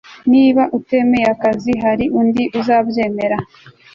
Niba 0.31 0.61
atemeye 0.77 1.25
akazi 1.35 1.71
hari 1.83 2.05
undi 2.19 2.43
uzabyemera 2.59 3.37